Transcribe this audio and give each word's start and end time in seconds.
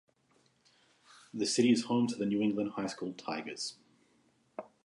The 1.31 1.45
city 1.45 1.71
is 1.71 1.83
home 1.83 2.07
to 2.07 2.15
the 2.15 2.25
New 2.25 2.41
England 2.41 2.71
High 2.71 2.87
School 2.87 3.13
Tigers. 3.13 3.75